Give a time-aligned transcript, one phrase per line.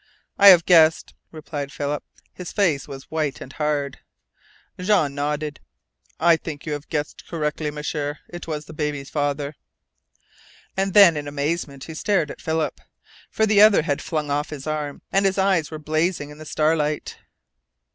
[0.39, 2.03] "I have guessed," replied Philip.
[2.33, 3.99] His face was white and hard.
[4.79, 5.59] Jean nodded.
[6.19, 8.17] "I think you have guessed correctly, M'sieur.
[8.27, 9.53] It was the baby's father!"
[10.75, 12.81] And then, in amazement, he stared at Philip.
[13.29, 16.45] For the other had flung off his arm, and his eyes were blazing in the
[16.47, 17.17] starlight.